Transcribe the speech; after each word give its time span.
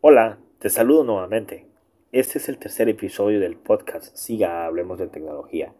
Hola, 0.00 0.38
te 0.60 0.70
saludo 0.70 1.02
nuevamente. 1.02 1.66
Este 2.12 2.38
es 2.38 2.48
el 2.48 2.58
tercer 2.58 2.88
episodio 2.88 3.40
del 3.40 3.56
podcast 3.56 4.14
Siga 4.14 4.64
Hablemos 4.64 5.00
de 5.00 5.08
Tecnología. 5.08 5.74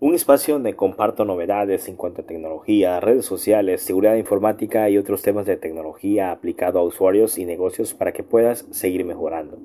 Un 0.00 0.14
espacio 0.14 0.54
donde 0.54 0.74
comparto 0.74 1.26
novedades 1.26 1.88
en 1.88 1.96
cuanto 1.96 2.22
a 2.22 2.26
tecnología, 2.26 3.00
redes 3.00 3.26
sociales, 3.26 3.82
seguridad 3.82 4.16
informática 4.16 4.88
y 4.88 4.96
otros 4.96 5.20
temas 5.20 5.44
de 5.44 5.58
tecnología 5.58 6.30
aplicado 6.30 6.78
a 6.78 6.84
usuarios 6.84 7.36
y 7.36 7.44
negocios 7.44 7.92
para 7.92 8.14
que 8.14 8.22
puedas 8.22 8.66
seguir 8.70 9.04
mejorando. 9.04 9.58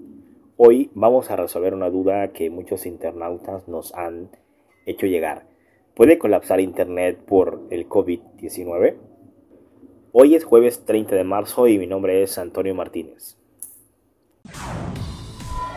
Hoy 0.57 0.91
vamos 0.93 1.31
a 1.31 1.38
resolver 1.38 1.73
una 1.73 1.89
duda 1.89 2.34
que 2.34 2.50
muchos 2.50 2.86
internautas 2.86 3.66
nos 3.70 3.95
han 3.95 4.29
hecho 4.86 5.05
llegar. 5.05 5.45
¿Puede 5.95 6.18
colapsar 6.18 6.59
Internet 6.59 7.18
por 7.25 7.61
el 7.70 7.88
COVID-19? 7.88 9.09
Hoy 10.12 10.34
es 10.34 10.44
jueves 10.44 10.86
30 10.86 11.16
de 11.16 11.23
marzo 11.23 11.68
y 11.68 11.78
mi 11.78 11.86
nombre 11.86 12.23
es 12.23 12.39
Antonio 12.39 12.73
Martínez. 12.73 13.38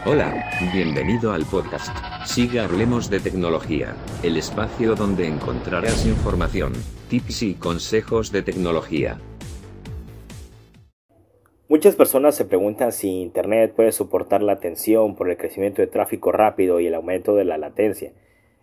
Hola, 0.07 0.51
bienvenido 0.73 1.33
al 1.33 1.45
podcast. 1.45 1.95
Siga 2.25 2.65
Hablemos 2.65 3.11
de 3.11 3.21
Tecnología, 3.21 3.95
el 4.23 4.39
espacio 4.39 4.95
donde 4.95 5.27
encontrarás 5.27 6.07
información, 6.07 6.73
tips 7.11 7.43
y 7.43 7.55
consejos 7.57 8.33
de 8.33 8.41
tecnología. 8.41 9.21
Muchas 11.69 11.95
personas 11.95 12.35
se 12.35 12.47
preguntan 12.47 12.93
si 12.93 13.21
Internet 13.21 13.75
puede 13.77 13.93
soportar 13.93 14.43
la 14.43 14.61
tensión 14.61 15.15
por 15.15 15.29
el 15.29 15.37
crecimiento 15.37 15.83
de 15.83 15.89
tráfico 15.89 16.33
rápido 16.33 16.81
y 16.81 16.87
el 16.87 16.95
aumento 16.95 17.35
de 17.35 17.45
la 17.45 17.59
latencia. 17.59 18.13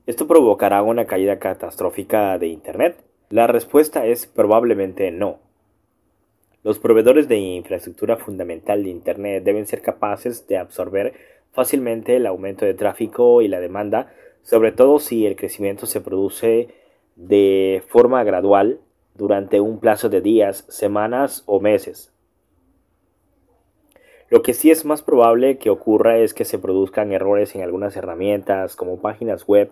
¿Esto 0.07 0.25
provocará 0.25 0.81
una 0.81 1.05
caída 1.05 1.37
catastrófica 1.37 2.39
de 2.39 2.47
Internet? 2.47 3.03
La 3.29 3.45
respuesta 3.45 4.07
es 4.07 4.25
probablemente 4.25 5.11
no. 5.11 5.48
Los 6.69 6.77
proveedores 6.77 7.27
de 7.27 7.37
infraestructura 7.39 8.17
fundamental 8.17 8.83
de 8.83 8.91
Internet 8.91 9.43
deben 9.43 9.65
ser 9.65 9.81
capaces 9.81 10.45
de 10.45 10.59
absorber 10.59 11.13
fácilmente 11.51 12.15
el 12.15 12.27
aumento 12.27 12.63
de 12.63 12.75
tráfico 12.75 13.41
y 13.41 13.47
la 13.47 13.59
demanda, 13.59 14.13
sobre 14.43 14.71
todo 14.71 14.99
si 14.99 15.25
el 15.25 15.35
crecimiento 15.35 15.87
se 15.87 15.99
produce 15.99 16.67
de 17.15 17.81
forma 17.87 18.23
gradual 18.23 18.81
durante 19.15 19.59
un 19.59 19.79
plazo 19.79 20.09
de 20.09 20.21
días, 20.21 20.63
semanas 20.69 21.41
o 21.47 21.59
meses. 21.59 22.13
Lo 24.29 24.43
que 24.43 24.53
sí 24.53 24.69
es 24.69 24.85
más 24.85 25.01
probable 25.01 25.57
que 25.57 25.71
ocurra 25.71 26.19
es 26.19 26.35
que 26.35 26.45
se 26.45 26.59
produzcan 26.59 27.11
errores 27.11 27.55
en 27.55 27.63
algunas 27.63 27.95
herramientas 27.97 28.75
como 28.75 29.01
páginas 29.01 29.47
web, 29.47 29.71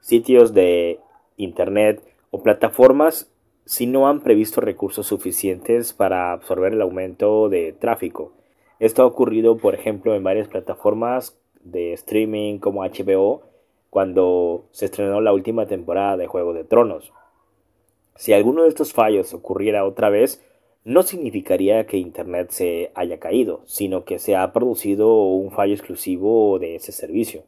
sitios 0.00 0.52
de 0.52 1.00
Internet 1.38 2.02
o 2.30 2.42
plataformas 2.42 3.32
si 3.66 3.86
no 3.86 4.08
han 4.08 4.20
previsto 4.20 4.60
recursos 4.60 5.08
suficientes 5.08 5.92
para 5.92 6.32
absorber 6.32 6.72
el 6.72 6.80
aumento 6.80 7.48
de 7.48 7.72
tráfico. 7.72 8.32
Esto 8.78 9.02
ha 9.02 9.06
ocurrido, 9.06 9.58
por 9.58 9.74
ejemplo, 9.74 10.14
en 10.14 10.22
varias 10.22 10.46
plataformas 10.46 11.36
de 11.64 11.92
streaming 11.94 12.58
como 12.58 12.84
HBO 12.84 13.42
cuando 13.90 14.66
se 14.70 14.84
estrenó 14.84 15.20
la 15.20 15.32
última 15.32 15.66
temporada 15.66 16.16
de 16.16 16.28
Juego 16.28 16.54
de 16.54 16.62
Tronos. 16.62 17.12
Si 18.14 18.32
alguno 18.32 18.62
de 18.62 18.68
estos 18.68 18.92
fallos 18.92 19.34
ocurriera 19.34 19.84
otra 19.84 20.10
vez, 20.10 20.40
no 20.84 21.02
significaría 21.02 21.86
que 21.86 21.96
Internet 21.96 22.50
se 22.50 22.92
haya 22.94 23.18
caído, 23.18 23.62
sino 23.66 24.04
que 24.04 24.20
se 24.20 24.36
ha 24.36 24.52
producido 24.52 25.24
un 25.24 25.50
fallo 25.50 25.74
exclusivo 25.74 26.60
de 26.60 26.76
ese 26.76 26.92
servicio. 26.92 27.42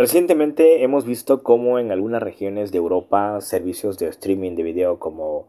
Recientemente 0.00 0.82
hemos 0.82 1.04
visto 1.04 1.42
cómo 1.42 1.78
en 1.78 1.92
algunas 1.92 2.22
regiones 2.22 2.72
de 2.72 2.78
Europa 2.78 3.38
servicios 3.42 3.98
de 3.98 4.08
streaming 4.08 4.56
de 4.56 4.62
video 4.62 4.98
como 4.98 5.48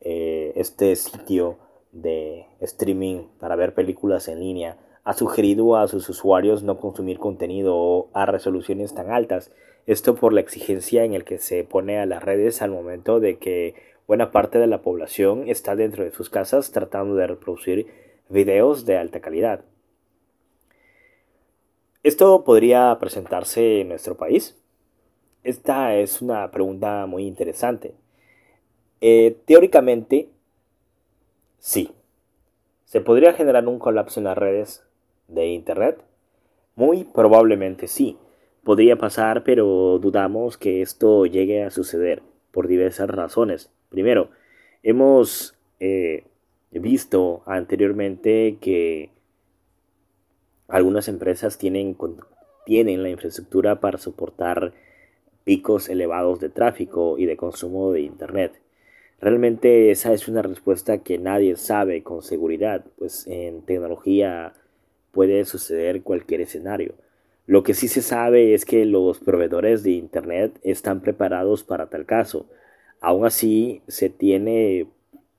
eh, 0.00 0.52
este 0.54 0.94
sitio 0.94 1.58
de 1.90 2.46
streaming 2.60 3.24
para 3.40 3.56
ver 3.56 3.74
películas 3.74 4.28
en 4.28 4.38
línea 4.38 4.76
ha 5.02 5.12
sugerido 5.14 5.76
a 5.76 5.88
sus 5.88 6.08
usuarios 6.08 6.62
no 6.62 6.78
consumir 6.78 7.18
contenido 7.18 8.10
a 8.12 8.26
resoluciones 8.26 8.94
tan 8.94 9.10
altas. 9.10 9.50
Esto 9.88 10.14
por 10.14 10.32
la 10.32 10.40
exigencia 10.40 11.02
en 11.02 11.12
el 11.12 11.24
que 11.24 11.38
se 11.38 11.64
pone 11.64 11.98
a 11.98 12.06
las 12.06 12.22
redes 12.22 12.62
al 12.62 12.70
momento 12.70 13.18
de 13.18 13.38
que 13.38 13.74
buena 14.06 14.30
parte 14.30 14.60
de 14.60 14.68
la 14.68 14.82
población 14.82 15.48
está 15.48 15.74
dentro 15.74 16.04
de 16.04 16.12
sus 16.12 16.30
casas 16.30 16.70
tratando 16.70 17.16
de 17.16 17.26
reproducir 17.26 17.88
videos 18.28 18.86
de 18.86 18.98
alta 18.98 19.18
calidad. 19.18 19.64
¿Esto 22.02 22.44
podría 22.44 22.96
presentarse 22.98 23.82
en 23.82 23.88
nuestro 23.88 24.16
país? 24.16 24.58
Esta 25.44 25.94
es 25.96 26.22
una 26.22 26.50
pregunta 26.50 27.04
muy 27.04 27.26
interesante. 27.26 27.92
Eh, 29.02 29.36
teóricamente, 29.44 30.30
sí. 31.58 31.92
¿Se 32.86 33.02
podría 33.02 33.34
generar 33.34 33.68
un 33.68 33.78
colapso 33.78 34.18
en 34.18 34.24
las 34.24 34.38
redes 34.38 34.82
de 35.28 35.48
Internet? 35.48 36.02
Muy 36.74 37.04
probablemente 37.04 37.86
sí. 37.86 38.16
Podría 38.64 38.96
pasar, 38.96 39.44
pero 39.44 39.98
dudamos 39.98 40.56
que 40.56 40.80
esto 40.80 41.26
llegue 41.26 41.64
a 41.64 41.70
suceder 41.70 42.22
por 42.50 42.66
diversas 42.66 43.10
razones. 43.10 43.70
Primero, 43.90 44.30
hemos 44.82 45.54
eh, 45.80 46.24
visto 46.70 47.42
anteriormente 47.44 48.56
que 48.58 49.10
algunas 50.70 51.08
empresas 51.08 51.58
tienen, 51.58 51.96
tienen 52.64 53.02
la 53.02 53.10
infraestructura 53.10 53.80
para 53.80 53.98
soportar 53.98 54.72
picos 55.44 55.88
elevados 55.88 56.40
de 56.40 56.48
tráfico 56.48 57.18
y 57.18 57.26
de 57.26 57.36
consumo 57.36 57.92
de 57.92 58.02
Internet. 58.02 58.60
Realmente 59.20 59.90
esa 59.90 60.12
es 60.12 60.28
una 60.28 60.42
respuesta 60.42 60.98
que 60.98 61.18
nadie 61.18 61.56
sabe 61.56 62.02
con 62.02 62.22
seguridad, 62.22 62.84
pues 62.98 63.26
en 63.26 63.62
tecnología 63.62 64.54
puede 65.12 65.44
suceder 65.44 66.02
cualquier 66.02 66.40
escenario. 66.40 66.94
Lo 67.46 67.62
que 67.62 67.74
sí 67.74 67.88
se 67.88 68.00
sabe 68.00 68.54
es 68.54 68.64
que 68.64 68.84
los 68.86 69.18
proveedores 69.18 69.82
de 69.82 69.90
Internet 69.90 70.58
están 70.62 71.00
preparados 71.00 71.64
para 71.64 71.90
tal 71.90 72.06
caso. 72.06 72.46
Aún 73.00 73.26
así, 73.26 73.82
se 73.88 74.08
tiene 74.08 74.86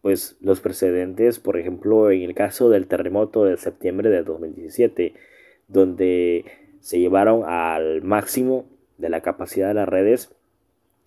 pues 0.01 0.37
los 0.41 0.61
precedentes, 0.61 1.39
por 1.39 1.57
ejemplo, 1.57 2.11
en 2.11 2.23
el 2.23 2.33
caso 2.33 2.69
del 2.69 2.87
terremoto 2.87 3.45
de 3.45 3.57
septiembre 3.57 4.09
de 4.09 4.23
2017, 4.23 5.13
donde 5.67 6.45
se 6.79 6.99
llevaron 6.99 7.43
al 7.45 8.01
máximo 8.01 8.65
de 8.97 9.09
la 9.09 9.21
capacidad 9.21 9.67
de 9.67 9.75
las 9.75 9.89
redes 9.89 10.33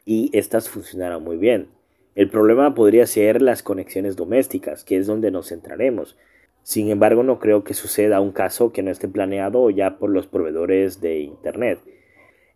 y 0.05 0.31
estas 0.33 0.69
funcionaron 0.69 1.23
muy 1.25 1.37
bien. 1.37 1.69
El 2.15 2.31
problema 2.31 2.75
podría 2.75 3.07
ser 3.07 3.43
las 3.43 3.63
conexiones 3.63 4.15
domésticas, 4.15 4.85
que 4.85 4.97
es 4.97 5.07
donde 5.07 5.33
nos 5.33 5.49
centraremos. 5.49 6.17
Sin 6.63 6.89
embargo, 6.91 7.25
no 7.25 7.41
creo 7.41 7.65
que 7.65 7.75
suceda 7.75 8.21
un 8.21 8.31
caso 8.31 8.73
que 8.73 8.83
no 8.83 8.91
esté 8.91 9.09
planeado 9.09 9.69
ya 9.71 9.99
por 9.99 10.11
los 10.11 10.29
proveedores 10.29 11.01
de 11.01 11.19
Internet. 11.19 11.81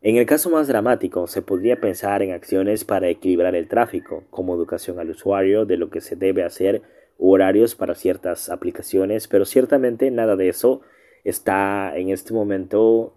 En 0.00 0.16
el 0.16 0.26
caso 0.26 0.48
más 0.48 0.69
dramático, 0.69 1.26
se 1.26 1.42
podría 1.42 1.81
pensar 1.81 2.22
en 2.22 2.32
acciones 2.32 2.84
para 2.84 3.09
equilibrar 3.09 3.56
el 3.56 3.66
tráfico, 3.66 4.22
como 4.31 4.54
educación 4.54 5.00
al 5.00 5.10
usuario 5.10 5.64
de 5.66 5.76
lo 5.76 5.91
que 5.91 6.00
se 6.00 6.14
debe 6.14 6.44
hacer 6.44 6.82
horarios 7.19 7.75
para 7.75 7.97
ciertas 7.97 8.48
aplicaciones, 8.48 9.26
pero 9.26 9.44
ciertamente 9.44 10.10
nada 10.12 10.36
de 10.36 10.48
eso 10.48 10.82
está 11.25 11.97
en 11.97 12.10
este 12.10 12.32
momento 12.32 13.12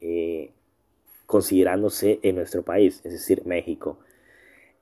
eh, 0.00 0.52
considerándose 1.26 2.20
en 2.22 2.36
nuestro 2.36 2.62
país, 2.62 3.00
es 3.04 3.12
decir, 3.12 3.42
México. 3.44 3.98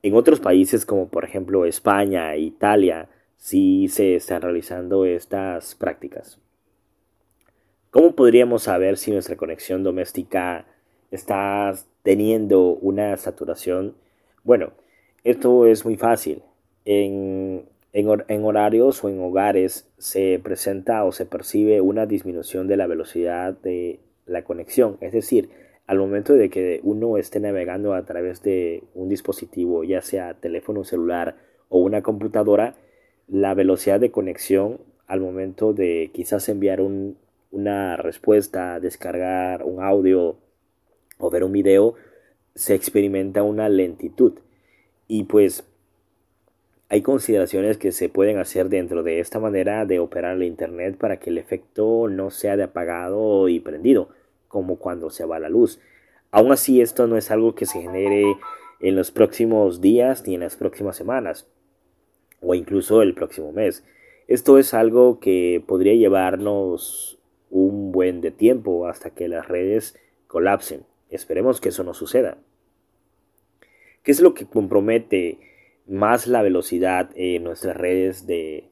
En 0.03 0.13
otros 0.13 0.39
países 0.39 0.85
como 0.85 1.09
por 1.09 1.25
ejemplo 1.25 1.65
España 1.65 2.33
e 2.35 2.41
Italia, 2.41 3.09
sí 3.37 3.87
se 3.87 4.15
están 4.15 4.43
realizando 4.43 5.03
estas 5.03 5.73
prácticas. 5.73 6.39
¿Cómo 7.89 8.15
podríamos 8.15 8.63
saber 8.63 8.97
si 8.97 9.09
nuestra 9.09 9.35
conexión 9.35 9.81
doméstica 9.83 10.67
estás 11.11 11.87
teniendo 12.03 12.75
una 12.75 13.15
saturación, 13.17 13.95
bueno, 14.43 14.71
esto 15.23 15.65
es 15.65 15.85
muy 15.85 15.97
fácil. 15.97 16.41
En, 16.85 17.65
en, 17.93 18.43
horarios 18.43 19.03
o 19.03 19.09
en 19.09 19.19
hogares 19.19 19.87
se 19.97 20.39
presenta 20.43 21.03
o 21.03 21.11
se 21.11 21.25
percibe 21.25 21.81
una 21.81 22.05
disminución 22.05 22.67
de 22.67 22.77
la 22.77 22.87
velocidad 22.87 23.53
de 23.53 23.99
la 24.25 24.43
conexión. 24.43 24.97
Es 25.01 25.11
decir, 25.11 25.49
al 25.87 25.97
momento 25.97 26.33
de 26.33 26.49
que 26.49 26.79
uno 26.83 27.17
esté 27.17 27.39
navegando 27.39 27.93
a 27.93 28.05
través 28.05 28.43
de 28.43 28.83
un 28.93 29.09
dispositivo, 29.09 29.83
ya 29.83 30.01
sea 30.01 30.35
teléfono 30.35 30.83
celular 30.83 31.35
o 31.67 31.79
una 31.79 32.01
computadora, 32.01 32.75
la 33.27 33.53
velocidad 33.53 33.99
de 33.99 34.11
conexión 34.11 34.79
al 35.07 35.21
momento 35.21 35.73
de 35.73 36.11
quizás 36.13 36.47
enviar 36.49 36.81
un, 36.81 37.17
una 37.51 37.97
respuesta, 37.97 38.79
descargar 38.79 39.63
un 39.63 39.83
audio 39.83 40.37
o 41.19 41.29
ver 41.29 41.43
un 41.43 41.51
video, 41.51 41.95
se 42.55 42.73
experimenta 42.73 43.43
una 43.43 43.69
lentitud. 43.69 44.33
Y 45.07 45.25
pues 45.25 45.63
hay 46.89 47.01
consideraciones 47.01 47.77
que 47.77 47.91
se 47.91 48.09
pueden 48.09 48.39
hacer 48.39 48.69
dentro 48.69 49.03
de 49.03 49.19
esta 49.19 49.39
manera 49.39 49.85
de 49.85 49.99
operar 49.99 50.35
el 50.35 50.43
Internet 50.43 50.97
para 50.97 51.17
que 51.17 51.29
el 51.29 51.37
efecto 51.37 52.07
no 52.09 52.31
sea 52.31 52.57
de 52.57 52.63
apagado 52.63 53.47
y 53.47 53.59
prendido, 53.59 54.09
como 54.47 54.77
cuando 54.77 55.11
se 55.11 55.25
va 55.25 55.37
la 55.37 55.49
luz. 55.49 55.79
Aún 56.31 56.51
así, 56.51 56.81
esto 56.81 57.05
no 57.05 57.17
es 57.17 57.29
algo 57.31 57.53
que 57.53 57.67
se 57.67 57.81
genere 57.81 58.23
en 58.79 58.95
los 58.95 59.11
próximos 59.11 59.81
días 59.81 60.25
ni 60.25 60.35
en 60.35 60.41
las 60.41 60.55
próximas 60.55 60.95
semanas, 60.95 61.47
o 62.41 62.55
incluso 62.55 63.01
el 63.01 63.13
próximo 63.13 63.51
mes. 63.51 63.83
Esto 64.27 64.57
es 64.57 64.73
algo 64.73 65.19
que 65.19 65.63
podría 65.67 65.93
llevarnos 65.93 67.19
un 67.49 67.91
buen 67.91 68.21
de 68.21 68.31
tiempo 68.31 68.87
hasta 68.87 69.09
que 69.09 69.27
las 69.27 69.47
redes 69.47 69.95
colapsen. 70.27 70.85
Esperemos 71.09 71.59
que 71.59 71.69
eso 71.69 71.83
no 71.83 71.93
suceda. 71.93 72.37
¿Qué 74.03 74.11
es 74.11 74.21
lo 74.21 74.33
que 74.33 74.45
compromete 74.45 75.39
más 75.87 76.27
la 76.27 76.41
velocidad 76.41 77.09
en 77.15 77.43
nuestras 77.43 77.75
redes 77.75 78.27
de, 78.27 78.69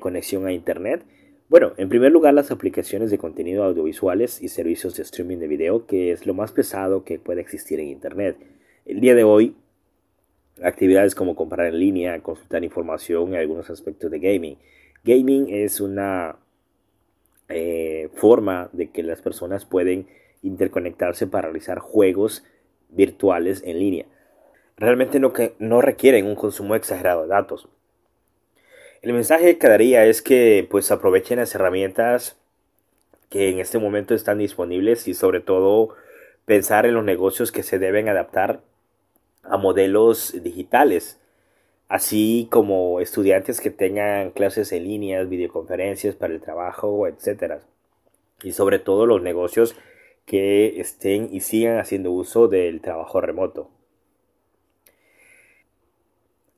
conexión 0.00 0.46
a 0.46 0.52
Internet? 0.52 1.04
Bueno, 1.48 1.72
en 1.78 1.88
primer 1.88 2.12
lugar 2.12 2.34
las 2.34 2.50
aplicaciones 2.50 3.10
de 3.10 3.18
contenido 3.18 3.64
audiovisuales 3.64 4.42
y 4.42 4.48
servicios 4.48 4.96
de 4.96 5.02
streaming 5.02 5.38
de 5.38 5.48
video, 5.48 5.86
que 5.86 6.12
es 6.12 6.26
lo 6.26 6.34
más 6.34 6.52
pesado 6.52 7.04
que 7.04 7.18
puede 7.18 7.40
existir 7.40 7.80
en 7.80 7.88
Internet. 7.88 8.36
El 8.84 9.00
día 9.00 9.14
de 9.14 9.24
hoy, 9.24 9.56
actividades 10.62 11.14
como 11.14 11.34
comprar 11.34 11.68
en 11.68 11.78
línea, 11.78 12.20
consultar 12.20 12.64
información 12.64 13.32
y 13.32 13.36
algunos 13.36 13.70
aspectos 13.70 14.10
de 14.10 14.18
gaming. 14.18 14.58
Gaming 15.04 15.46
es 15.48 15.80
una 15.80 16.36
eh, 17.48 18.10
forma 18.14 18.68
de 18.72 18.90
que 18.90 19.02
las 19.02 19.22
personas 19.22 19.64
pueden 19.64 20.06
interconectarse 20.42 21.26
para 21.26 21.48
realizar 21.48 21.78
juegos 21.78 22.44
virtuales 22.88 23.62
en 23.64 23.78
línea. 23.78 24.06
Realmente 24.76 25.18
no, 25.18 25.32
que, 25.32 25.54
no 25.58 25.80
requieren 25.80 26.26
un 26.26 26.36
consumo 26.36 26.74
exagerado 26.74 27.22
de 27.22 27.28
datos. 27.28 27.68
El 29.02 29.12
mensaje 29.12 29.58
que 29.58 29.68
daría 29.68 30.06
es 30.06 30.22
que 30.22 30.66
pues 30.68 30.90
aprovechen 30.90 31.38
las 31.38 31.54
herramientas 31.54 32.36
que 33.28 33.50
en 33.50 33.58
este 33.58 33.78
momento 33.78 34.14
están 34.14 34.38
disponibles 34.38 35.06
y 35.06 35.14
sobre 35.14 35.40
todo 35.40 35.94
pensar 36.44 36.86
en 36.86 36.94
los 36.94 37.04
negocios 37.04 37.52
que 37.52 37.62
se 37.62 37.78
deben 37.78 38.08
adaptar 38.08 38.62
a 39.42 39.56
modelos 39.56 40.34
digitales, 40.42 41.20
así 41.88 42.48
como 42.50 43.00
estudiantes 43.00 43.60
que 43.60 43.70
tengan 43.70 44.30
clases 44.30 44.72
en 44.72 44.84
línea, 44.84 45.22
videoconferencias 45.24 46.14
para 46.14 46.34
el 46.34 46.40
trabajo, 46.40 47.06
etc. 47.06 47.60
Y 48.42 48.52
sobre 48.52 48.78
todo 48.78 49.06
los 49.06 49.22
negocios 49.22 49.76
que 50.28 50.78
estén 50.78 51.30
y 51.32 51.40
sigan 51.40 51.78
haciendo 51.78 52.12
uso 52.12 52.48
del 52.48 52.82
trabajo 52.82 53.18
remoto. 53.22 53.70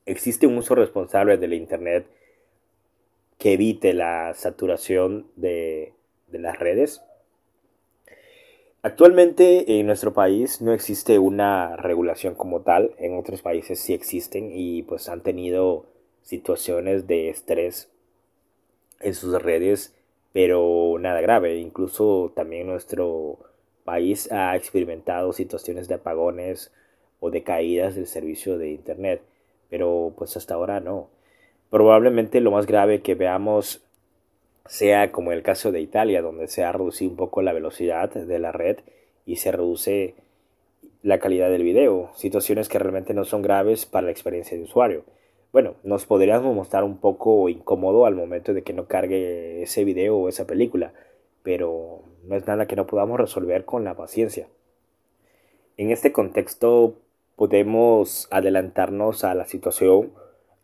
Existe 0.05 0.45
un 0.45 0.57
uso 0.57 0.75
responsable 0.75 1.37
de 1.37 1.47
la 1.47 1.55
Internet 1.55 2.05
que 3.37 3.53
evite 3.53 3.93
la 3.93 4.33
saturación 4.33 5.31
de, 5.37 5.93
las 6.31 6.59
redes. 6.59 7.01
Actualmente 8.81 9.79
en 9.79 9.85
nuestro 9.85 10.13
país 10.13 10.61
no 10.61 10.73
existe 10.73 11.17
una 11.17 11.77
regulación 11.77 12.35
como 12.35 12.63
tal, 12.63 12.93
en 12.97 13.17
otros 13.17 13.41
países 13.41 13.79
sí 13.79 13.93
existen 13.93 14.51
y 14.51 14.83
pues 14.83 15.07
han 15.07 15.23
tenido 15.23 15.85
situaciones 16.23 17.07
de 17.07 17.29
estrés 17.29 17.89
en 18.99 19.13
sus 19.13 19.41
redes, 19.41 19.95
pero 20.33 20.97
nada 20.99 21.21
grave, 21.21 21.57
incluso 21.57 22.33
también 22.35 22.67
nuestro 22.67 23.50
país 23.83 24.31
ha 24.31 24.55
experimentado 24.55 25.33
situaciones 25.33 25.87
de 25.87 25.95
apagones 25.95 26.71
o 27.19 27.29
de 27.29 27.43
caídas 27.43 27.95
del 27.95 28.07
servicio 28.07 28.57
de 28.57 28.71
internet, 28.71 29.21
pero 29.69 30.13
pues 30.17 30.35
hasta 30.37 30.55
ahora 30.55 30.79
no. 30.79 31.07
Probablemente 31.69 32.41
lo 32.41 32.51
más 32.51 32.65
grave 32.65 33.01
que 33.01 33.15
veamos 33.15 33.81
sea 34.65 35.11
como 35.11 35.31
el 35.31 35.43
caso 35.43 35.71
de 35.71 35.81
Italia, 35.81 36.21
donde 36.21 36.47
se 36.47 36.63
ha 36.63 36.71
reducido 36.71 37.11
un 37.11 37.17
poco 37.17 37.41
la 37.41 37.53
velocidad 37.53 38.09
de 38.09 38.39
la 38.39 38.51
red 38.51 38.77
y 39.25 39.37
se 39.37 39.51
reduce 39.51 40.15
la 41.03 41.19
calidad 41.19 41.49
del 41.49 41.63
video, 41.63 42.11
situaciones 42.15 42.69
que 42.69 42.79
realmente 42.79 43.13
no 43.13 43.25
son 43.25 43.41
graves 43.41 43.85
para 43.85 44.05
la 44.05 44.11
experiencia 44.11 44.57
de 44.57 44.63
usuario. 44.63 45.03
Bueno, 45.51 45.75
nos 45.83 46.05
podríamos 46.05 46.55
mostrar 46.55 46.83
un 46.83 46.97
poco 46.97 47.49
incómodo 47.49 48.05
al 48.05 48.15
momento 48.15 48.53
de 48.53 48.61
que 48.61 48.73
no 48.73 48.85
cargue 48.85 49.63
ese 49.63 49.83
video 49.83 50.17
o 50.17 50.29
esa 50.29 50.45
película, 50.45 50.93
pero 51.43 52.01
no 52.23 52.35
es 52.35 52.45
nada 52.47 52.67
que 52.67 52.75
no 52.75 52.87
podamos 52.87 53.19
resolver 53.19 53.65
con 53.65 53.83
la 53.83 53.95
paciencia. 53.95 54.47
En 55.77 55.91
este 55.91 56.11
contexto 56.11 56.95
podemos 57.35 58.27
adelantarnos 58.29 59.23
a 59.23 59.33
la 59.33 59.45
situación 59.45 60.11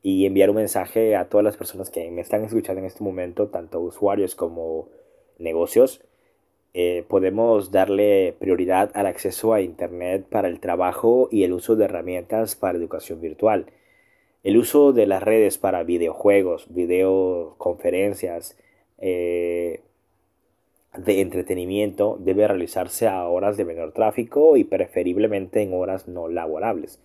y 0.03 0.25
enviar 0.25 0.49
un 0.49 0.57
mensaje 0.57 1.15
a 1.15 1.27
todas 1.27 1.43
las 1.43 1.57
personas 1.57 1.89
que 1.89 2.09
me 2.11 2.21
están 2.21 2.43
escuchando 2.43 2.79
en 2.79 2.85
este 2.85 3.03
momento, 3.03 3.47
tanto 3.47 3.79
usuarios 3.79 4.35
como 4.35 4.89
negocios. 5.39 6.01
Eh, 6.73 7.03
podemos 7.07 7.71
darle 7.71 8.35
prioridad 8.39 8.91
al 8.93 9.07
acceso 9.07 9.53
a 9.53 9.61
Internet 9.61 10.27
para 10.29 10.47
el 10.47 10.59
trabajo 10.59 11.27
y 11.31 11.43
el 11.43 11.53
uso 11.53 11.75
de 11.75 11.85
herramientas 11.85 12.55
para 12.55 12.77
educación 12.77 13.19
virtual. 13.19 13.65
El 14.43 14.57
uso 14.57 14.93
de 14.93 15.07
las 15.07 15.23
redes 15.23 15.57
para 15.57 15.83
videojuegos, 15.83 16.67
videoconferencias, 16.69 18.55
eh, 18.99 19.81
de 20.95 21.21
entretenimiento 21.21 22.17
debe 22.19 22.47
realizarse 22.47 23.07
a 23.07 23.27
horas 23.27 23.57
de 23.57 23.65
menor 23.65 23.91
tráfico 23.91 24.57
y 24.57 24.63
preferiblemente 24.63 25.61
en 25.61 25.73
horas 25.73 26.07
no 26.07 26.27
laborables 26.27 26.99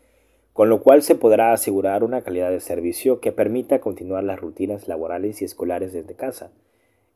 con 0.53 0.69
lo 0.69 0.83
cual 0.83 1.03
se 1.03 1.15
podrá 1.15 1.53
asegurar 1.53 2.05
una 2.05 2.23
calidad 2.23 2.51
de 2.51 2.61
servicio 2.61 3.21
que 3.21 3.33
permita 3.33 3.81
continuar 3.81 4.25
las 4.25 4.39
rutinas 4.39 4.87
laborales 4.87 5.41
y 5.41 5.47
escolares 5.47 5.93
desde 5.93 6.15
casa. 6.15 6.51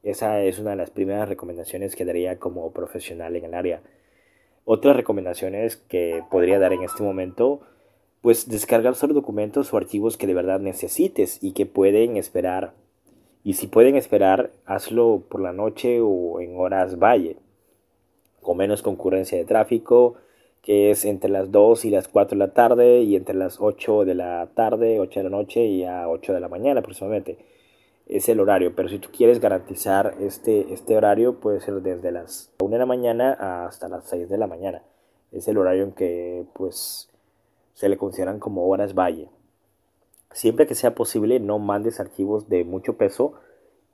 Esa 0.02 0.40
es 0.42 0.58
una 0.58 0.70
de 0.70 0.76
las 0.76 0.90
primeras 0.90 1.28
recomendaciones 1.28 1.96
que 1.96 2.04
daría 2.04 2.38
como 2.38 2.70
profesional 2.72 3.36
en 3.36 3.44
el 3.44 3.54
área. 3.54 3.82
Otras 4.64 4.96
recomendaciones 4.96 5.76
que 5.76 6.22
podría 6.30 6.58
dar 6.58 6.72
en 6.72 6.82
este 6.82 7.02
momento, 7.02 7.60
pues 8.22 8.48
descargar 8.48 8.94
solo 8.94 9.14
documentos 9.14 9.72
o 9.72 9.76
archivos 9.76 10.16
que 10.16 10.26
de 10.26 10.34
verdad 10.34 10.60
necesites 10.60 11.42
y 11.42 11.52
que 11.52 11.66
pueden 11.66 12.16
esperar. 12.16 12.72
Y 13.46 13.52
si 13.52 13.68
pueden 13.68 13.94
esperar, 13.94 14.50
hazlo 14.64 15.22
por 15.28 15.40
la 15.40 15.52
noche 15.52 16.00
o 16.02 16.40
en 16.40 16.58
horas 16.58 16.98
valle, 16.98 17.36
con 18.42 18.56
menos 18.56 18.82
concurrencia 18.82 19.38
de 19.38 19.44
tráfico, 19.44 20.16
que 20.62 20.90
es 20.90 21.04
entre 21.04 21.30
las 21.30 21.52
2 21.52 21.84
y 21.84 21.90
las 21.90 22.08
4 22.08 22.36
de 22.36 22.44
la 22.44 22.52
tarde 22.52 23.02
y 23.02 23.14
entre 23.14 23.36
las 23.36 23.60
8 23.60 24.04
de 24.04 24.16
la 24.16 24.48
tarde, 24.52 24.98
8 24.98 25.20
de 25.20 25.22
la 25.22 25.30
noche 25.30 25.64
y 25.64 25.84
a 25.84 26.08
8 26.08 26.32
de 26.32 26.40
la 26.40 26.48
mañana 26.48 26.80
aproximadamente. 26.80 27.38
Es 28.08 28.28
el 28.28 28.40
horario, 28.40 28.74
pero 28.74 28.88
si 28.88 28.98
tú 28.98 29.10
quieres 29.16 29.38
garantizar 29.38 30.16
este, 30.18 30.74
este 30.74 30.96
horario 30.96 31.38
puede 31.38 31.60
ser 31.60 31.74
desde 31.82 32.10
las 32.10 32.52
1 32.60 32.72
de 32.72 32.78
la 32.80 32.86
mañana 32.86 33.64
hasta 33.64 33.88
las 33.88 34.08
6 34.08 34.28
de 34.28 34.38
la 34.38 34.48
mañana. 34.48 34.82
Es 35.30 35.46
el 35.46 35.58
horario 35.58 35.84
en 35.84 35.92
que 35.92 36.46
pues 36.52 37.08
se 37.74 37.88
le 37.88 37.96
consideran 37.96 38.40
como 38.40 38.66
horas 38.66 38.92
valle. 38.92 39.28
Siempre 40.32 40.66
que 40.66 40.74
sea 40.74 40.94
posible 40.94 41.40
no 41.40 41.58
mandes 41.58 42.00
archivos 42.00 42.48
de 42.48 42.64
mucho 42.64 42.96
peso 42.96 43.34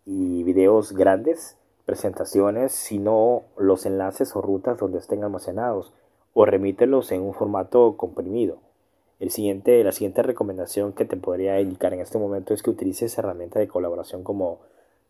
y 0.05 0.43
videos 0.43 0.93
grandes, 0.93 1.56
presentaciones, 1.84 2.73
sino 2.73 3.42
los 3.57 3.87
enlaces 3.87 4.35
o 4.35 4.42
rutas 4.42 4.78
donde 4.78 4.99
estén 4.99 5.23
almacenados 5.25 5.92
o 6.35 6.45
remítelos 6.45 7.12
en 7.12 7.23
un 7.23 7.35
formato 7.35 7.97
comprimido. 7.97 8.59
El 9.21 9.30
siguiente, 9.30 9.85
la 9.85 9.92
siguiente 9.92 10.23
recomendación 10.23 10.92
que 10.92 11.04
te 11.04 11.16
podría 11.16 11.61
indicar 11.61 11.95
en 11.95 12.00
este 12.00 12.18
momento 12.18 12.54
es 12.54 12.62
que 12.62 12.71
utilices 12.71 13.16
herramientas 13.18 13.61
de 13.61 13.68
colaboración 13.68 14.25
como 14.25 14.59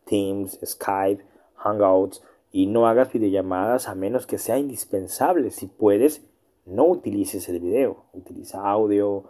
Teams, 0.05 0.59
Skype, 0.63 1.23
Hangouts 1.55 2.21
y 2.51 2.67
no 2.67 2.87
hagas 2.87 3.11
videollamadas 3.11 3.87
a 3.87 3.95
menos 3.95 4.27
que 4.27 4.37
sea 4.37 4.59
indispensable. 4.59 5.49
Si 5.49 5.65
puedes, 5.65 6.21
no 6.65 6.85
utilices 6.85 7.49
el 7.49 7.59
video, 7.59 8.03
utiliza 8.13 8.61
audio, 8.61 9.23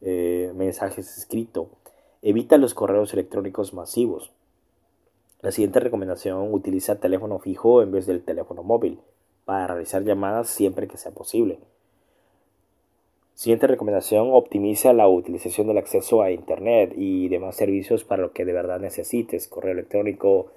eh, 0.00 0.52
mensajes 0.54 1.16
escritos. 1.18 1.68
Evita 2.22 2.58
los 2.58 2.74
correos 2.74 3.12
electrónicos 3.12 3.74
masivos. 3.74 4.32
La 5.40 5.52
siguiente 5.52 5.80
recomendación, 5.80 6.52
utiliza 6.52 7.00
teléfono 7.00 7.38
fijo 7.38 7.82
en 7.82 7.92
vez 7.92 8.06
del 8.06 8.22
teléfono 8.22 8.62
móvil 8.62 9.00
para 9.46 9.68
realizar 9.68 10.04
llamadas 10.04 10.48
siempre 10.48 10.86
que 10.86 10.98
sea 10.98 11.12
posible. 11.12 11.58
Siguiente 13.34 13.66
recomendación, 13.66 14.28
optimiza 14.32 14.92
la 14.92 15.08
utilización 15.08 15.66
del 15.66 15.78
acceso 15.78 16.20
a 16.20 16.30
Internet 16.30 16.92
y 16.94 17.28
demás 17.30 17.56
servicios 17.56 18.04
para 18.04 18.20
lo 18.20 18.32
que 18.32 18.44
de 18.44 18.52
verdad 18.52 18.80
necesites, 18.80 19.48
correo 19.48 19.72
electrónico, 19.72 20.52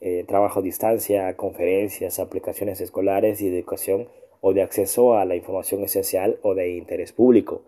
eh, 0.00 0.24
trabajo 0.28 0.60
a 0.60 0.62
distancia, 0.62 1.36
conferencias, 1.36 2.20
aplicaciones 2.20 2.80
escolares 2.80 3.42
y 3.42 3.48
educación 3.48 4.06
o 4.40 4.52
de 4.52 4.62
acceso 4.62 5.14
a 5.14 5.24
la 5.24 5.34
información 5.34 5.82
esencial 5.82 6.38
o 6.42 6.54
de 6.54 6.76
interés 6.76 7.12
público. 7.12 7.62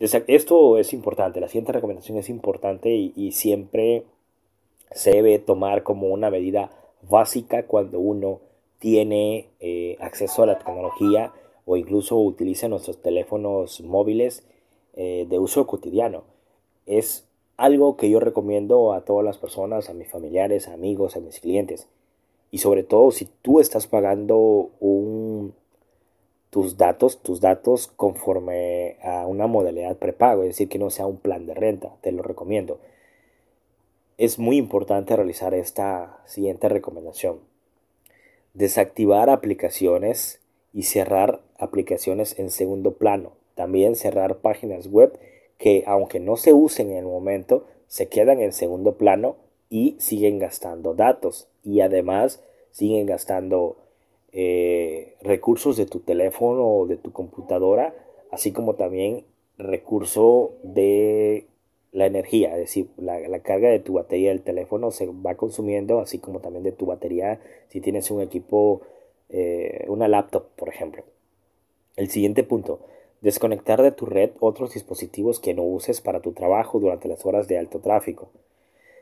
Esto 0.00 0.78
es 0.78 0.94
importante, 0.94 1.40
la 1.40 1.48
siguiente 1.48 1.72
recomendación 1.72 2.16
es 2.16 2.30
importante 2.30 2.88
y, 2.88 3.32
siempre 3.32 4.04
se 4.92 5.10
debe 5.10 5.38
tomar 5.38 5.82
como 5.82 6.08
una 6.08 6.30
medida 6.30 6.70
básica 7.02 7.66
cuando 7.66 8.00
uno 8.00 8.40
tiene 8.78 9.50
eh, 9.60 9.98
acceso 10.00 10.42
a 10.42 10.46
la 10.46 10.58
tecnología 10.58 11.34
o 11.66 11.76
incluso 11.76 12.16
utiliza 12.16 12.66
nuestros 12.66 13.02
teléfonos 13.02 13.82
móviles 13.82 14.42
eh, 14.94 15.26
de 15.28 15.38
uso 15.38 15.66
cotidiano. 15.66 16.24
Es 16.86 17.28
algo 17.58 17.98
que 17.98 18.08
yo 18.08 18.20
recomiendo 18.20 18.94
a 18.94 19.02
todas 19.02 19.24
las 19.24 19.36
personas, 19.36 19.90
a 19.90 19.94
mis 19.94 20.08
familiares, 20.08 20.66
amigos, 20.66 21.14
a 21.14 21.20
mis 21.20 21.40
clientes. 21.40 21.88
Y 22.50 22.58
sobre 22.58 22.84
todo 22.84 23.10
si 23.10 23.28
tú 23.42 23.60
estás 23.60 23.86
pagando 23.86 24.70
un, 24.80 25.52
tus 26.50 26.76
datos, 26.76 27.22
tus 27.22 27.40
datos 27.40 27.86
conforme 27.96 28.96
a 29.02 29.26
una 29.26 29.46
modalidad 29.46 29.96
prepago, 29.96 30.42
es 30.42 30.48
decir, 30.48 30.68
que 30.68 30.78
no 30.78 30.90
sea 30.90 31.06
un 31.06 31.18
plan 31.18 31.46
de 31.46 31.54
renta, 31.54 31.96
te 32.00 32.12
lo 32.12 32.22
recomiendo. 32.22 32.80
es 34.18 34.38
muy 34.38 34.58
importante 34.58 35.16
realizar 35.16 35.54
esta 35.54 36.20
siguiente 36.26 36.68
recomendación. 36.68 37.40
Desactivar 38.52 39.30
aplicaciones 39.30 40.40
y 40.74 40.82
cerrar 40.82 41.40
aplicaciones 41.58 42.38
en 42.38 42.50
segundo 42.50 42.94
plano. 42.94 43.32
También 43.54 43.96
cerrar 43.96 44.38
páginas 44.38 44.88
web 44.88 45.18
que 45.56 45.84
aunque 45.86 46.20
no 46.20 46.36
se 46.36 46.52
usen 46.52 46.90
en 46.90 46.98
el 46.98 47.04
momento, 47.04 47.66
se 47.86 48.08
quedan 48.08 48.40
en 48.40 48.52
segundo 48.52 48.96
plano 48.96 49.36
y 49.70 49.96
siguen 49.98 50.38
gastando 50.38 50.94
datos. 50.94 51.48
Y 51.62 51.80
además 51.80 52.42
siguen 52.72 53.06
gastando 53.06 53.76
eh, 54.32 55.16
recursos 55.22 55.76
de 55.76 55.86
tu 55.86 56.00
teléfono 56.00 56.66
o 56.66 56.86
de 56.86 56.96
tu 56.96 57.12
computadora, 57.12 57.94
así 58.30 58.52
como 58.52 58.74
también 58.74 59.24
recurso 59.58 60.52
de 60.62 61.46
la 61.92 62.06
energía, 62.06 62.52
es 62.52 62.58
decir, 62.58 62.88
la, 62.96 63.40
carga 63.40 63.68
de 63.68 63.80
tu 63.80 63.94
batería 63.94 64.28
del 64.30 64.42
teléfono 64.42 64.92
se 64.92 65.06
va 65.06 65.34
consumiendo, 65.34 65.98
así 65.98 66.18
como 66.18 66.40
también 66.40 66.62
de 66.62 66.72
tu 66.72 66.86
batería 66.86 67.40
si 67.68 67.80
tienes 67.80 68.10
un 68.10 68.20
equipo, 68.20 68.82
eh, 69.28 69.84
una 69.88 70.06
laptop, 70.06 70.46
por 70.56 70.68
ejemplo. 70.68 71.02
El 71.96 72.08
siguiente 72.08 72.44
punto, 72.44 72.80
desconectar 73.20 73.82
de 73.82 73.90
tu 73.90 74.06
red 74.06 74.30
otros 74.38 74.74
dispositivos 74.74 75.40
que 75.40 75.54
no 75.54 75.64
uses 75.64 76.00
para 76.00 76.20
tu 76.20 76.32
trabajo 76.32 76.78
durante 76.78 77.08
las 77.08 77.26
horas 77.26 77.48
de 77.48 77.58
alto 77.58 77.80
tráfico. 77.80 78.30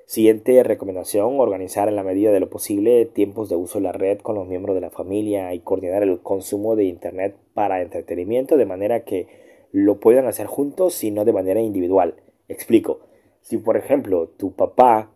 Siguiente 0.09 0.63
recomendación, 0.63 1.39
organizar 1.39 1.87
en 1.87 1.95
la 1.95 2.03
medida 2.03 2.33
de 2.33 2.41
lo 2.41 2.49
posible 2.49 3.05
tiempos 3.05 3.51
de 3.51 3.57
uso 3.57 3.79
de 3.79 3.83
la 3.83 3.93
red 3.93 4.21
con 4.21 4.37
los 4.37 4.47
miembros 4.47 4.75
de 4.75 4.81
la 4.81 4.89
familia 4.89 5.53
y 5.53 5.61
coordinar 5.61 6.03
el 6.03 6.19
consumo 6.21 6.77
de 6.77 6.85
Internet 6.85 7.37
para 7.53 7.83
entretenimiento 7.83 8.57
de 8.57 8.65
manera 8.65 9.05
que 9.05 9.27
lo 9.71 10.01
puedan 10.01 10.27
hacer 10.27 10.47
juntos 10.47 11.05
y 11.05 11.11
no 11.11 11.27
de 11.27 11.35
manera 11.35 11.61
individual. 11.61 12.15
Explico. 12.49 13.01
Si 13.43 13.59
por 13.59 13.77
ejemplo 13.77 14.29
tu 14.29 14.53
papá 14.53 15.11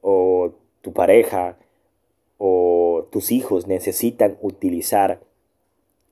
o 0.00 0.50
tu 0.80 0.92
pareja 0.92 1.56
o 2.38 3.06
tus 3.12 3.30
hijos 3.30 3.68
necesitan 3.68 4.36
utilizar 4.42 5.20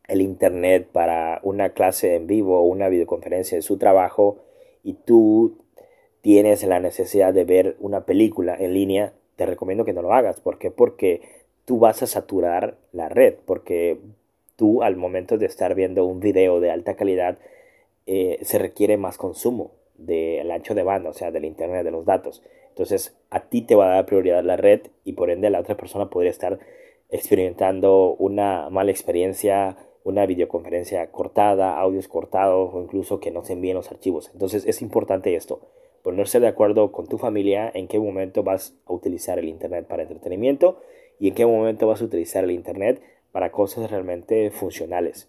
el 0.07 0.21
internet 0.21 0.89
para 0.93 1.41
una 1.43 1.71
clase 1.71 2.15
en 2.15 2.29
vivo 2.29 2.61
o 2.61 2.67
una 2.67 2.89
videoconferencia 2.89 3.59
de 3.59 3.63
su 3.63 3.79
trabajo 3.79 4.37
y 4.85 4.93
tú 4.93 5.66
tienes 6.27 6.65
la 6.65 6.81
necesidad 6.81 7.33
de 7.33 7.45
ver 7.45 7.77
una 7.79 8.01
película 8.01 8.57
en 8.59 8.75
línea, 8.75 9.13
te 9.37 9.47
recomiendo 9.47 9.85
que 9.85 9.93
no 9.93 10.03
lo 10.03 10.13
hagas. 10.13 10.41
¿Por 10.41 10.59
qué? 10.59 10.73
Porque 10.73 11.23
tú 11.65 11.79
vas 11.79 12.03
a 12.03 12.09
saturar 12.09 12.79
la 12.91 13.09
red, 13.09 13.37
porque 13.47 13.99
tú 14.57 14.83
al 14.83 14.97
momento 14.97 15.39
de 15.39 15.47
estar 15.47 15.77
viendo 15.77 16.05
un 16.05 16.19
video 16.19 16.59
de 16.59 16.73
alta 16.73 16.97
calidad 16.97 17.39
eh, 18.07 18.41
se 18.43 18.59
requiere 18.59 18.97
más 18.97 19.19
consumo 19.19 19.71
del 19.99 20.51
ancho 20.51 20.75
de 20.75 20.83
banda, 20.83 21.11
o 21.11 21.13
sea, 21.13 21.31
del 21.31 21.45
internet, 21.45 21.85
de 21.85 21.93
los 21.93 22.05
datos. 22.05 22.43
Entonces, 22.71 23.17
a 23.31 23.43
ti 23.49 23.63
te 23.63 23.77
va 23.77 23.87
a 23.87 23.95
dar 23.95 24.07
prioridad 24.07 24.43
la 24.43 24.57
red 24.57 24.81
y 25.05 25.13
por 25.13 25.31
ende 25.31 25.49
la 25.49 25.61
otra 25.61 25.77
persona 25.77 26.11
podría 26.11 26.33
estar 26.33 26.59
experimentando 27.09 28.17
una 28.19 28.69
mala 28.69 28.91
experiencia, 28.91 29.77
una 30.03 30.27
videoconferencia 30.27 31.07
cortada, 31.13 31.79
audios 31.79 32.09
cortados 32.09 32.75
o 32.75 32.83
incluso 32.83 33.21
que 33.21 33.31
no 33.31 33.45
se 33.45 33.53
envíen 33.53 33.77
los 33.77 33.93
archivos. 33.93 34.29
Entonces, 34.33 34.67
es 34.67 34.83
importante 34.83 35.37
esto, 35.37 35.61
ponerse 36.07 36.39
de 36.39 36.47
acuerdo 36.47 36.93
con 36.93 37.09
tu 37.09 37.19
familia 37.19 37.69
en 37.75 37.89
qué 37.89 37.99
momento 37.99 38.45
vas 38.45 38.77
a 38.87 38.93
utilizar 38.93 39.41
el 39.41 39.49
internet 39.49 39.89
para 39.89 40.05
entretenimiento 40.05 40.81
y 41.19 41.27
en 41.27 41.35
qué 41.35 41.45
momento 41.45 41.89
vas 41.89 42.01
a 42.01 42.05
utilizar 42.05 42.45
el 42.45 42.53
internet 42.53 43.03
para 43.33 43.51
cosas 43.51 43.91
realmente 43.91 44.53
funcionales. 44.53 45.29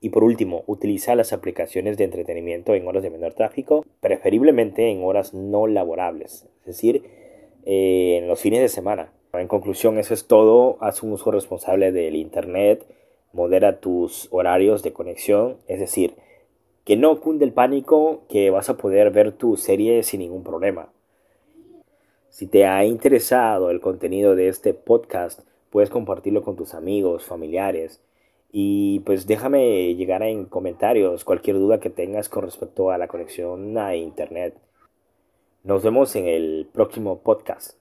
Y 0.00 0.08
por 0.08 0.24
último, 0.24 0.64
utiliza 0.66 1.14
las 1.14 1.34
aplicaciones 1.34 1.98
de 1.98 2.04
entretenimiento 2.04 2.74
en 2.74 2.88
horas 2.88 3.02
de 3.02 3.10
menor 3.10 3.34
tráfico, 3.34 3.84
preferiblemente 4.00 4.88
en 4.88 5.04
horas 5.04 5.34
no 5.34 5.66
laborables, 5.66 6.48
es 6.60 6.66
decir, 6.66 7.02
eh, 7.66 8.16
en 8.16 8.28
los 8.28 8.40
fines 8.40 8.62
de 8.62 8.70
semana. 8.70 9.12
En 9.34 9.46
conclusión, 9.46 9.98
eso 9.98 10.14
es 10.14 10.26
todo. 10.26 10.78
Haz 10.80 11.02
un 11.02 11.12
uso 11.12 11.30
responsable 11.30 11.92
del 11.92 12.16
Internet, 12.16 12.86
modera 13.34 13.78
tus 13.78 14.28
horarios 14.30 14.82
de 14.82 14.94
conexión, 14.94 15.58
es 15.68 15.80
decir, 15.80 16.14
que 16.86 16.96
no 16.96 17.20
cunde 17.20 17.44
el 17.44 17.52
pánico 17.52 18.22
que 18.28 18.48
vas 18.50 18.70
a 18.70 18.76
poder 18.76 19.10
ver 19.10 19.32
tu 19.32 19.56
serie 19.56 20.04
sin 20.04 20.20
ningún 20.20 20.44
problema. 20.44 20.88
Si 22.30 22.46
te 22.46 22.64
ha 22.64 22.84
interesado 22.84 23.70
el 23.70 23.80
contenido 23.80 24.36
de 24.36 24.46
este 24.46 24.72
podcast, 24.72 25.40
puedes 25.70 25.90
compartirlo 25.90 26.44
con 26.44 26.54
tus 26.54 26.74
amigos, 26.74 27.24
familiares 27.24 28.00
y 28.52 29.00
pues 29.00 29.26
déjame 29.26 29.96
llegar 29.96 30.22
en 30.22 30.44
comentarios 30.44 31.24
cualquier 31.24 31.56
duda 31.56 31.80
que 31.80 31.90
tengas 31.90 32.28
con 32.28 32.44
respecto 32.44 32.92
a 32.92 32.98
la 32.98 33.08
conexión 33.08 33.76
a 33.78 33.96
Internet. 33.96 34.56
Nos 35.64 35.82
vemos 35.82 36.14
en 36.14 36.28
el 36.28 36.68
próximo 36.72 37.18
podcast. 37.18 37.76